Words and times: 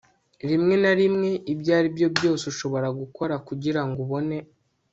rimwe 0.49 0.75
na 0.83 0.91
rimwe, 0.99 1.29
ibyo 1.53 1.71
aribyo 1.77 2.07
byose 2.15 2.43
ushobora 2.51 2.87
gukora 2.99 3.35
kugirango 3.47 3.97
ubone 4.05 4.37